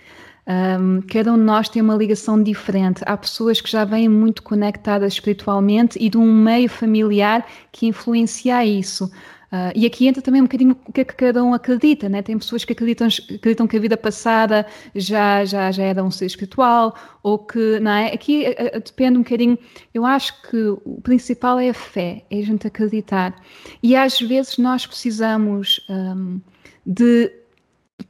um, 0.49 1.02
cada 1.02 1.33
um 1.33 1.37
de 1.37 1.43
nós 1.43 1.69
tem 1.69 1.83
uma 1.83 1.95
ligação 1.95 2.43
diferente. 2.43 3.02
Há 3.05 3.17
pessoas 3.19 3.61
que 3.61 3.71
já 3.71 3.85
vêm 3.85 4.09
muito 4.09 4.43
conectadas 4.43 5.12
espiritualmente 5.12 5.99
e 6.00 6.09
de 6.09 6.17
um 6.17 6.33
meio 6.33 6.71
familiar 6.71 7.47
que 7.71 7.87
influencia 7.87 8.64
isso. 8.64 9.11
Uh, 9.50 9.73
e 9.75 9.87
aqui 9.87 10.07
entra 10.07 10.21
também 10.23 10.43
um 10.43 10.45
bocadinho 10.45 10.76
o 10.87 10.93
que 10.93 11.00
é 11.00 11.05
que 11.05 11.14
cada 11.14 11.43
um 11.43 11.55
acredita, 11.55 12.07
né? 12.07 12.21
Tem 12.21 12.37
pessoas 12.37 12.67
que 12.67 12.73
acreditam, 12.73 13.07
acreditam 13.07 13.67
que 13.67 13.78
a 13.78 13.81
vida 13.81 13.97
passada 13.97 14.67
já, 14.95 15.43
já, 15.45 15.71
já 15.71 15.83
era 15.85 16.05
um 16.05 16.11
ser 16.11 16.26
espiritual, 16.26 16.95
ou 17.23 17.38
que, 17.38 17.81
não 17.81 17.90
é? 17.90 18.12
Aqui 18.12 18.45
uh, 18.47 18.78
depende 18.78 19.19
um 19.19 19.23
bocadinho, 19.23 19.59
eu 19.93 20.05
acho 20.05 20.43
que 20.43 20.57
o 20.85 21.00
principal 21.02 21.59
é 21.59 21.71
a 21.71 21.75
fé, 21.75 22.25
é 22.31 22.38
a 22.38 22.43
gente 22.43 22.67
acreditar. 22.67 23.35
E 23.83 23.97
às 23.97 24.21
vezes 24.21 24.59
nós 24.59 24.87
precisamos 24.87 25.81
um, 25.88 26.40
de 26.85 27.31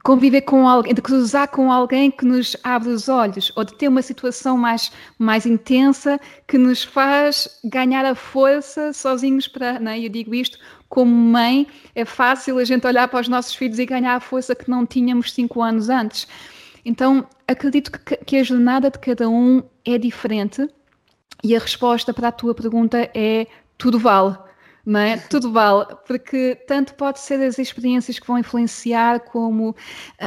conviver 0.03 0.41
com 0.41 0.67
alguém, 0.67 0.93
de 0.93 1.01
cruzar 1.01 1.47
com 1.47 1.71
alguém 1.71 2.11
que 2.11 2.25
nos 2.25 2.55
abre 2.63 2.89
os 2.89 3.09
olhos, 3.09 3.51
ou 3.55 3.63
de 3.63 3.73
ter 3.73 3.87
uma 3.87 4.01
situação 4.01 4.57
mais, 4.57 4.91
mais 5.17 5.45
intensa 5.45 6.19
que 6.47 6.57
nos 6.57 6.83
faz 6.83 7.47
ganhar 7.63 8.05
a 8.05 8.15
força 8.15 8.93
sozinhos 8.93 9.47
para. 9.47 9.79
Não 9.79 9.91
é? 9.91 9.99
Eu 9.99 10.09
digo 10.09 10.33
isto 10.33 10.57
como 10.87 11.11
mãe, 11.11 11.67
é 11.93 12.03
fácil 12.03 12.57
a 12.57 12.63
gente 12.63 12.85
olhar 12.87 13.07
para 13.07 13.19
os 13.19 13.27
nossos 13.27 13.53
filhos 13.53 13.77
e 13.77 13.85
ganhar 13.85 14.15
a 14.15 14.19
força 14.19 14.55
que 14.55 14.69
não 14.69 14.85
tínhamos 14.85 15.31
cinco 15.31 15.61
anos 15.61 15.89
antes. 15.89 16.27
Então, 16.83 17.27
acredito 17.47 17.91
que, 17.91 18.17
que 18.17 18.37
a 18.37 18.43
jornada 18.43 18.89
de 18.89 18.97
cada 18.97 19.29
um 19.29 19.61
é 19.85 19.97
diferente 19.97 20.67
e 21.43 21.55
a 21.55 21.59
resposta 21.59 22.13
para 22.13 22.29
a 22.29 22.31
tua 22.31 22.55
pergunta 22.55 23.09
é 23.13 23.45
tudo 23.77 23.99
vale 23.99 24.35
não 24.89 24.99
é? 24.99 25.17
Tudo 25.17 25.51
vale, 25.51 25.85
porque 26.07 26.55
tanto 26.67 26.95
pode 26.95 27.19
ser 27.19 27.39
as 27.41 27.59
experiências 27.59 28.17
que 28.17 28.25
vão 28.25 28.39
influenciar, 28.39 29.19
como 29.19 29.69
uh, 29.69 29.75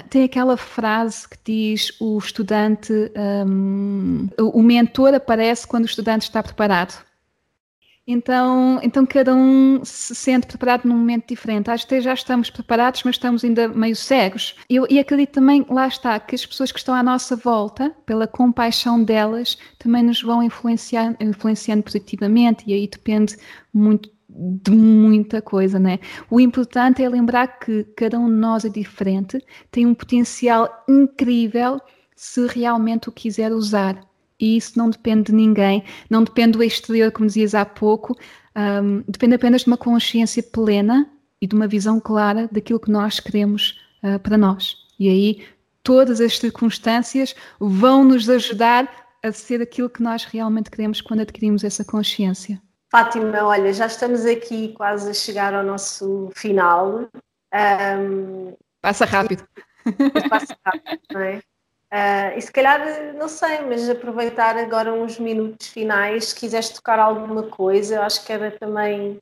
tem 0.09 0.23
aquela 0.23 0.57
frase 0.57 1.29
que 1.29 1.37
diz 1.45 1.93
o 2.01 2.17
estudante, 2.19 2.93
um, 3.47 4.29
o 4.39 4.63
mentor 4.63 5.15
aparece 5.15 5.67
quando 5.67 5.83
o 5.83 5.87
estudante 5.87 6.23
está 6.23 6.41
preparado. 6.43 7.05
Então, 8.07 8.81
então 8.83 9.07
cada 9.07 9.35
um 9.35 9.85
se 9.85 10.15
sente 10.15 10.47
preparado 10.47 10.87
num 10.87 10.97
momento 10.97 11.29
diferente. 11.29 11.71
Às 11.71 11.85
vezes 11.85 12.05
já 12.05 12.15
estamos 12.15 12.51
preparados, 12.51 13.03
mas 13.05 13.15
estamos 13.15 13.45
ainda 13.45 13.69
meio 13.69 13.95
cegos. 13.95 14.57
Eu, 14.69 14.87
e 14.91 14.99
acredito 14.99 15.33
também, 15.33 15.65
lá 15.69 15.87
está, 15.87 16.19
que 16.19 16.35
as 16.35 16.45
pessoas 16.45 16.73
que 16.73 16.79
estão 16.79 16.95
à 16.95 17.03
nossa 17.03 17.37
volta, 17.37 17.95
pela 18.05 18.27
compaixão 18.27 19.03
delas, 19.03 19.57
também 19.79 20.03
nos 20.03 20.21
vão 20.21 20.43
influenciar, 20.43 21.17
influenciando 21.21 21.85
positivamente, 21.85 22.65
e 22.67 22.75
aí 22.75 22.89
depende 22.89 23.37
muito 23.73 24.11
de 24.35 24.71
muita 24.71 25.43
coisa, 25.43 25.79
né? 25.79 25.99
O 26.31 26.41
importante 26.41 27.03
é 27.03 27.09
lembrar 27.09 27.59
que 27.59 27.85
cada 27.97 28.19
um 28.19 28.29
de 28.29 28.37
nós 28.37 28.65
é 28.65 28.69
diferente, 28.69 29.39
tem 29.71 29.87
um 29.87 29.95
potencial 29.95 30.85
incrível 30.89 31.81
se 32.17 32.47
realmente 32.47 33.09
o 33.09 33.13
quiser 33.13 33.53
usar. 33.53 34.01
E 34.41 34.57
isso 34.57 34.77
não 34.77 34.91
depende 34.91 35.25
de 35.25 35.33
ninguém, 35.33 35.85
não 36.11 36.25
depende 36.25 36.53
do 36.53 36.63
exterior, 36.63 37.13
como 37.13 37.27
dizias 37.27 37.55
há 37.55 37.65
pouco, 37.65 38.17
um, 38.57 39.03
depende 39.07 39.35
apenas 39.35 39.63
de 39.63 39.69
uma 39.69 39.77
consciência 39.77 40.43
plena 40.43 41.09
e 41.41 41.47
de 41.47 41.55
uma 41.55 41.69
visão 41.69 42.01
clara 42.01 42.49
daquilo 42.51 42.81
que 42.81 42.91
nós 42.91 43.21
queremos 43.21 43.81
uh, 44.03 44.19
para 44.19 44.37
nós. 44.37 44.77
E 44.99 45.09
aí 45.09 45.45
todas 45.83 46.21
as 46.21 46.39
circunstâncias 46.39 47.35
vão 47.59 48.05
nos 48.05 48.29
ajudar 48.29 48.89
a 49.23 49.33
ser 49.33 49.63
aquilo 49.63 49.91
que 49.91 50.03
nós 50.03 50.25
realmente 50.25 50.71
queremos 50.71 51.01
quando 51.01 51.21
adquirimos 51.21 51.65
essa 51.65 51.85
consciência. 51.85 52.61
Fátima, 52.93 53.43
olha, 53.43 53.73
já 53.73 53.87
estamos 53.87 54.27
aqui 54.27 54.75
quase 54.75 55.11
a 55.11 55.15
chegar 55.15 55.55
ao 55.55 55.63
nosso 55.63 56.31
final. 56.35 57.09
Um, 57.99 58.55
passa 58.83 59.07
rápido. 59.07 59.49
Passa 60.29 60.55
rápido, 60.63 61.01
não 61.11 61.23
é? 61.23 61.37
Uh, 61.39 62.37
e 62.37 62.43
se 62.43 62.53
calhar, 62.53 63.15
não 63.15 63.29
sei, 63.29 63.63
mas 63.63 63.89
aproveitar 63.89 64.59
agora 64.59 64.93
uns 64.93 65.19
minutos 65.19 65.69
finais, 65.69 66.27
se 66.27 66.35
quiseres 66.35 66.69
tocar 66.69 66.99
alguma 66.99 67.45
coisa, 67.45 68.03
acho 68.03 68.27
que 68.27 68.33
era 68.33 68.51
também 68.51 69.19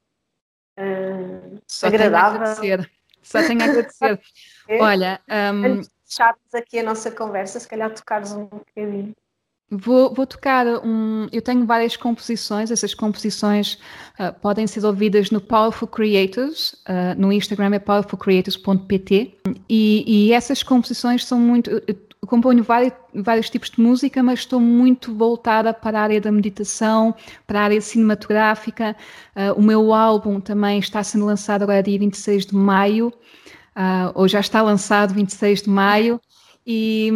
uh, 0.77 1.63
Só 1.65 1.87
agradável. 1.87 2.41
Tenho 2.41 2.73
a 2.73 2.75
agradecer. 2.75 2.91
Só 3.23 3.39
tenho 3.41 3.63
a 3.63 3.65
agradecer. 3.67 4.21
Olha, 4.81 5.21
um... 5.29 5.65
antes 5.65 5.87
de 5.87 5.95
fecharmos 6.09 6.55
aqui 6.57 6.81
a 6.81 6.83
nossa 6.83 7.13
conversa, 7.13 7.61
se 7.61 7.69
calhar 7.69 7.95
tocares 7.95 8.33
um 8.33 8.47
bocadinho. 8.47 9.15
Vou, 9.73 10.13
vou, 10.13 10.27
tocar 10.27 10.67
um. 10.85 11.29
Eu 11.31 11.41
tenho 11.41 11.65
várias 11.65 11.97
composições, 11.97 12.73
essas 12.73 12.93
composições 12.93 13.75
uh, 14.19 14.35
podem 14.41 14.67
ser 14.67 14.85
ouvidas 14.85 15.31
no 15.31 15.41
Powerful 15.41 15.87
Creators, 15.87 16.73
uh, 16.89 17.15
no 17.17 17.33
Instagram 17.33 17.77
é 17.77 17.79
powerfulcreators.pt, 17.79 19.33
e, 19.69 20.05
e, 20.29 20.33
essas 20.33 20.65
composições 20.65 21.25
são 21.25 21.39
muito. 21.39 21.71
Eu 21.71 21.97
componho 22.27 22.65
vários, 22.65 22.93
vários 23.15 23.49
tipos 23.49 23.71
de 23.71 23.81
música, 23.81 24.21
mas 24.25 24.41
estou 24.41 24.59
muito 24.59 25.15
voltada 25.15 25.73
para 25.73 26.01
a 26.01 26.03
área 26.03 26.21
da 26.21 26.33
meditação, 26.33 27.15
para 27.47 27.61
a 27.61 27.63
área 27.63 27.81
cinematográfica. 27.81 28.97
Uh, 29.37 29.57
o 29.57 29.63
meu 29.63 29.95
álbum 29.95 30.41
também 30.41 30.81
está 30.81 31.01
sendo 31.05 31.27
lançado 31.27 31.63
agora 31.63 31.81
dia 31.81 31.97
26 31.97 32.47
de 32.47 32.57
maio, 32.57 33.13
ou 34.15 34.27
já 34.27 34.41
está 34.41 34.61
lançado 34.61 35.15
26 35.15 35.63
de 35.63 35.71
maio. 35.71 36.21
E, 36.67 37.11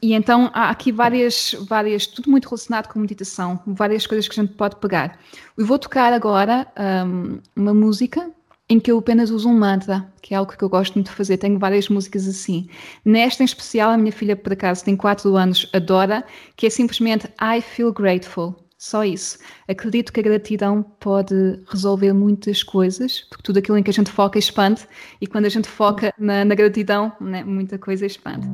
e, 0.00 0.14
então 0.14 0.50
há 0.54 0.70
aqui 0.70 0.90
várias, 0.90 1.54
várias, 1.68 2.06
tudo 2.06 2.30
muito 2.30 2.48
relacionado 2.48 2.88
com 2.88 2.98
meditação, 2.98 3.60
várias 3.66 4.06
coisas 4.06 4.26
que 4.26 4.38
a 4.38 4.42
gente 4.42 4.54
pode 4.54 4.76
pegar. 4.76 5.18
Eu 5.56 5.66
vou 5.66 5.78
tocar 5.78 6.12
agora 6.12 6.66
um, 7.06 7.38
uma 7.54 7.74
música 7.74 8.30
em 8.68 8.80
que 8.80 8.90
eu 8.90 8.98
apenas 8.98 9.30
uso 9.30 9.48
um 9.48 9.58
mantra, 9.58 10.10
que 10.22 10.32
é 10.32 10.36
algo 10.38 10.56
que 10.56 10.64
eu 10.64 10.68
gosto 10.68 10.94
muito 10.94 11.10
de 11.10 11.16
fazer. 11.16 11.36
Tenho 11.36 11.58
várias 11.58 11.88
músicas 11.88 12.26
assim. 12.26 12.66
Nesta 13.04 13.42
em 13.42 13.46
especial, 13.46 13.90
a 13.90 13.98
minha 13.98 14.12
filha, 14.12 14.34
por 14.34 14.52
acaso, 14.52 14.84
tem 14.84 14.96
4 14.96 15.36
anos, 15.36 15.68
adora, 15.72 16.24
que 16.56 16.66
é 16.66 16.70
simplesmente 16.70 17.26
I 17.40 17.60
Feel 17.60 17.92
Grateful. 17.92 18.63
Só 18.84 19.02
isso. 19.02 19.38
Acredito 19.66 20.12
que 20.12 20.20
a 20.20 20.22
gratidão 20.22 20.82
pode 20.82 21.34
resolver 21.70 22.12
muitas 22.12 22.62
coisas, 22.62 23.22
porque 23.30 23.42
tudo 23.42 23.58
aquilo 23.58 23.78
em 23.78 23.82
que 23.82 23.88
a 23.88 23.94
gente 23.94 24.10
foca 24.10 24.38
expande, 24.38 24.86
e 25.22 25.26
quando 25.26 25.46
a 25.46 25.48
gente 25.48 25.66
foca 25.66 26.12
na, 26.18 26.44
na 26.44 26.54
gratidão, 26.54 27.10
né, 27.18 27.42
muita 27.42 27.78
coisa 27.78 28.04
expande. 28.04 28.46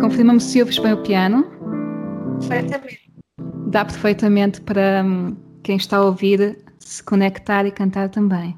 Confirma-me 0.00 0.40
se 0.40 0.62
ouves 0.62 0.78
bem 0.78 0.94
o 0.94 1.02
piano. 1.02 1.44
Perfeitamente. 2.40 3.12
Dá 3.66 3.84
perfeitamente 3.84 4.62
para 4.62 5.04
hum, 5.04 5.36
quem 5.62 5.76
está 5.76 5.98
a 5.98 6.06
ouvir 6.06 6.64
se 6.78 7.02
conectar 7.02 7.66
e 7.66 7.70
cantar 7.70 8.08
também. 8.08 8.56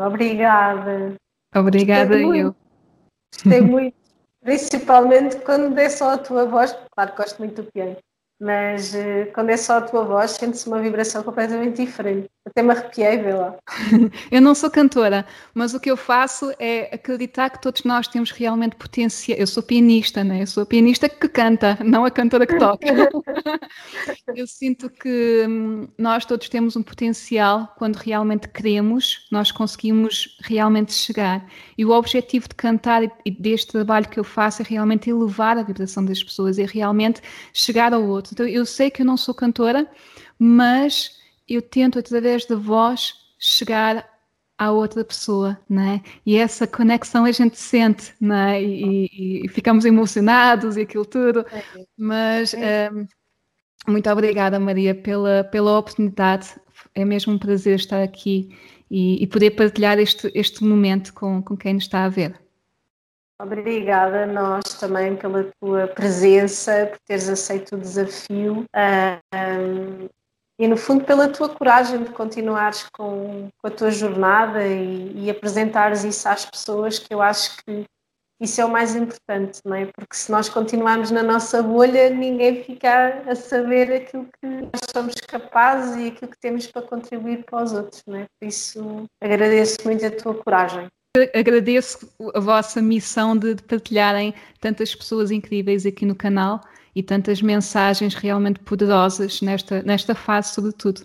Obrigada. 0.00 1.14
Obrigada 1.54 2.16
eu. 2.16 2.54
Gostei 3.32 3.60
muito, 3.60 3.96
principalmente 4.40 5.36
quando 5.38 5.78
é 5.78 5.88
só 5.88 6.10
a 6.10 6.18
tua 6.18 6.46
voz, 6.46 6.76
claro 6.92 7.10
que 7.12 7.16
gosto 7.16 7.38
muito 7.38 7.62
do 7.62 7.72
piano, 7.72 7.96
mas 8.40 8.94
uh, 8.94 9.32
quando 9.34 9.50
é 9.50 9.56
só 9.56 9.78
a 9.78 9.82
tua 9.82 10.04
voz, 10.04 10.32
sente-se 10.32 10.68
uma 10.68 10.80
vibração 10.80 11.22
completamente 11.22 11.84
diferente. 11.84 12.28
Até 12.46 12.62
me 12.62 12.72
arrepiei, 12.72 13.16
vê 13.16 13.32
lá. 13.32 13.56
eu 14.30 14.40
não 14.40 14.54
sou 14.54 14.70
cantora, 14.70 15.26
mas 15.54 15.72
o 15.72 15.80
que 15.80 15.90
eu 15.90 15.96
faço 15.96 16.52
é 16.58 16.94
acreditar 16.94 17.48
que 17.48 17.60
todos 17.60 17.84
nós 17.84 18.06
temos 18.06 18.30
realmente 18.30 18.76
potencial. 18.76 19.38
Eu 19.38 19.46
sou 19.46 19.62
pianista, 19.62 20.22
né? 20.22 20.42
Eu 20.42 20.46
sou 20.46 20.62
a 20.62 20.66
pianista 20.66 21.08
que 21.08 21.26
canta, 21.26 21.78
não 21.82 22.04
a 22.04 22.10
cantora 22.10 22.46
que 22.46 22.58
toca. 22.58 22.86
eu 24.36 24.46
sinto 24.46 24.90
que 24.90 25.46
hum, 25.48 25.88
nós 25.96 26.26
todos 26.26 26.50
temos 26.50 26.76
um 26.76 26.82
potencial 26.82 27.72
quando 27.78 27.96
realmente 27.96 28.46
queremos, 28.48 29.26
nós 29.32 29.50
conseguimos 29.50 30.36
realmente 30.42 30.92
chegar. 30.92 31.46
E 31.78 31.84
o 31.84 31.92
objetivo 31.92 32.46
de 32.46 32.54
cantar 32.54 33.02
e 33.24 33.30
deste 33.30 33.72
trabalho 33.72 34.06
que 34.06 34.20
eu 34.20 34.24
faço 34.24 34.60
é 34.60 34.66
realmente 34.68 35.08
elevar 35.08 35.56
a 35.56 35.62
vibração 35.62 36.04
das 36.04 36.22
pessoas, 36.22 36.58
é 36.58 36.66
realmente 36.66 37.22
chegar 37.54 37.94
ao 37.94 38.04
outro. 38.04 38.34
Então 38.34 38.46
eu 38.46 38.66
sei 38.66 38.90
que 38.90 39.00
eu 39.00 39.06
não 39.06 39.16
sou 39.16 39.32
cantora, 39.34 39.90
mas 40.38 41.23
eu 41.48 41.62
tento 41.62 41.98
através 41.98 42.46
da 42.46 42.56
voz 42.56 43.14
chegar 43.38 44.08
à 44.56 44.70
outra 44.70 45.04
pessoa, 45.04 45.58
né? 45.68 46.00
E 46.24 46.36
essa 46.36 46.66
conexão 46.66 47.24
a 47.24 47.32
gente 47.32 47.58
sente, 47.58 48.14
né? 48.20 48.62
E, 48.62 49.06
e, 49.12 49.46
e 49.46 49.48
ficamos 49.48 49.84
emocionados 49.84 50.76
e 50.76 50.82
aquilo 50.82 51.04
tudo. 51.04 51.44
Mas 51.96 52.54
um, 52.54 53.06
muito 53.86 54.08
obrigada, 54.10 54.58
Maria, 54.58 54.94
pela, 54.94 55.44
pela 55.44 55.78
oportunidade. 55.78 56.54
É 56.94 57.04
mesmo 57.04 57.32
um 57.32 57.38
prazer 57.38 57.76
estar 57.76 58.02
aqui 58.02 58.56
e, 58.90 59.22
e 59.22 59.26
poder 59.26 59.50
partilhar 59.50 59.98
este, 59.98 60.30
este 60.34 60.64
momento 60.64 61.12
com, 61.12 61.42
com 61.42 61.56
quem 61.56 61.74
nos 61.74 61.84
está 61.84 62.04
a 62.04 62.08
ver. 62.08 62.40
Obrigada 63.40 64.22
a 64.22 64.26
nós 64.26 64.62
também 64.78 65.16
pela 65.16 65.50
tua 65.60 65.88
presença, 65.88 66.86
por 66.86 66.98
teres 67.00 67.28
aceito 67.28 67.74
o 67.74 67.78
desafio. 67.78 68.64
Uh, 68.74 69.18
um, 69.34 70.08
e 70.58 70.68
no 70.68 70.76
fundo 70.76 71.04
pela 71.04 71.28
tua 71.28 71.48
coragem 71.48 72.02
de 72.02 72.10
continuares 72.10 72.88
com, 72.92 73.48
com 73.58 73.66
a 73.66 73.70
tua 73.70 73.90
jornada 73.90 74.64
e, 74.66 75.24
e 75.24 75.30
apresentares 75.30 76.04
isso 76.04 76.28
às 76.28 76.44
pessoas, 76.46 76.98
que 76.98 77.12
eu 77.12 77.20
acho 77.20 77.56
que 77.64 77.84
isso 78.40 78.60
é 78.60 78.64
o 78.64 78.70
mais 78.70 78.94
importante, 78.94 79.60
não 79.64 79.74
é? 79.74 79.86
Porque 79.86 80.14
se 80.16 80.30
nós 80.30 80.48
continuarmos 80.48 81.10
na 81.10 81.22
nossa 81.22 81.62
bolha, 81.62 82.10
ninguém 82.10 82.62
fica 82.62 83.22
a 83.26 83.34
saber 83.34 83.92
aquilo 83.92 84.28
que 84.40 84.46
nós 84.46 84.80
somos 84.92 85.14
capazes 85.14 85.96
e 85.96 86.08
aquilo 86.08 86.30
que 86.30 86.38
temos 86.38 86.66
para 86.66 86.82
contribuir 86.82 87.44
para 87.44 87.62
os 87.62 87.72
outros, 87.72 88.02
não 88.06 88.18
é? 88.18 88.26
Por 88.38 88.48
isso 88.48 89.04
agradeço 89.22 89.78
muito 89.84 90.04
a 90.04 90.10
tua 90.10 90.34
coragem. 90.34 90.88
Agradeço 91.32 92.12
a 92.34 92.40
vossa 92.40 92.82
missão 92.82 93.36
de, 93.36 93.54
de 93.54 93.62
partilharem 93.62 94.34
tantas 94.60 94.94
pessoas 94.94 95.30
incríveis 95.30 95.86
aqui 95.86 96.04
no 96.04 96.14
canal 96.14 96.60
e 96.94 97.02
tantas 97.02 97.42
mensagens 97.42 98.14
realmente 98.14 98.60
poderosas 98.60 99.40
nesta, 99.40 99.82
nesta 99.82 100.14
fase, 100.14 100.54
sobretudo. 100.54 101.04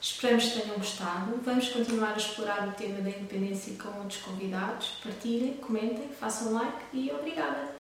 Esperamos 0.00 0.44
que 0.44 0.60
tenham 0.60 0.76
gostado. 0.76 1.40
Vamos 1.42 1.68
continuar 1.68 2.12
a 2.12 2.16
explorar 2.16 2.68
o 2.68 2.72
tema 2.72 3.00
da 3.00 3.08
independência 3.08 3.72
com 3.82 3.88
outros 4.00 4.20
convidados. 4.20 5.00
Partilhem, 5.02 5.54
comentem, 5.54 6.08
façam 6.08 6.52
like 6.52 6.76
e 6.92 7.10
obrigada! 7.10 7.83